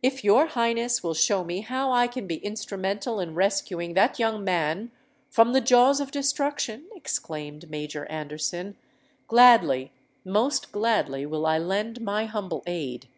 "If 0.00 0.22
your 0.22 0.46
Highness 0.46 1.02
will 1.02 1.12
show 1.12 1.42
me 1.42 1.62
how 1.62 1.90
I 1.90 2.06
can 2.06 2.28
be 2.28 2.36
instrumental 2.36 3.18
in 3.18 3.34
rescuing 3.34 3.94
that 3.94 4.16
young 4.20 4.44
man 4.44 4.92
from 5.28 5.52
the 5.54 5.60
jaws 5.60 5.98
of 5.98 6.12
destruction," 6.12 6.86
exclaimed 6.94 7.68
Major 7.68 8.06
Anderson, 8.06 8.76
"gladly—most 9.26 10.70
gladly 10.70 11.26
will 11.26 11.46
I 11.46 11.58
lend 11.58 12.00
my 12.00 12.26
humble 12.26 12.62
aid." 12.64 13.08